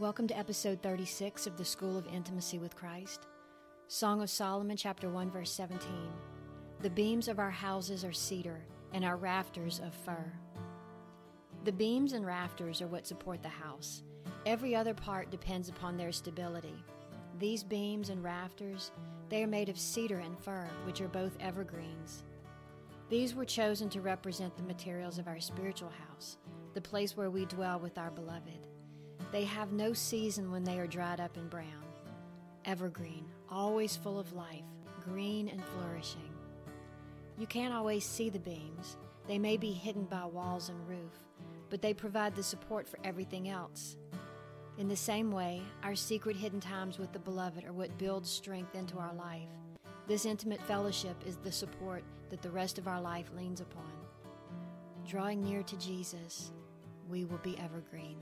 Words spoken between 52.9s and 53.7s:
life leans